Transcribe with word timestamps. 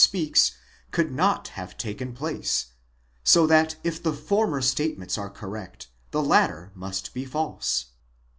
speaks 0.03 0.53
could 0.89 1.11
not 1.11 1.49
have 1.49 1.77
taken 1.77 2.11
place; 2.11 2.71
so 3.23 3.45
that 3.45 3.75
if 3.83 4.01
the 4.01 4.11
former 4.11 4.59
statements 4.59 5.15
are 5.15 5.29
correct, 5.29 5.89
the 6.09 6.23
latter 6.23 6.71
must 6.73 7.13
be 7.13 7.23
false. 7.23 7.85